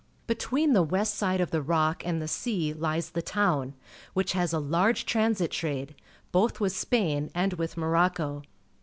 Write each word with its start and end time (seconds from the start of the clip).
Between 0.25 0.73
the 0.73 0.81
west 0.81 1.13
side 1.13 1.39
of 1.41 1.51
the 1.51 1.61
rock 1.61 2.03
and 2.03 2.19
the 2.19 2.27
sea 2.27 2.73
hes 2.73 3.11
the 3.11 3.21
town, 3.21 3.75
wliich 4.17 4.31
has 4.31 4.51
a 4.51 4.57
large 4.57 5.05
transit 5.05 5.51
trade 5.51 5.93
both 6.31 6.59
with 6.59 6.73
Spain 6.75 7.29
and 7.35 7.53
with 7.53 7.75
IMorocco. 7.75 8.41